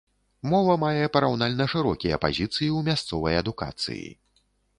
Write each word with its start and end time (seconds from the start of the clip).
Мова 0.51 0.77
мае 0.83 1.03
параўнальна 1.17 1.67
шырокія 1.73 2.17
пазіцыі 2.25 2.67
ў 2.77 2.89
мясцовай 2.89 3.39
адукацыі. 3.45 4.09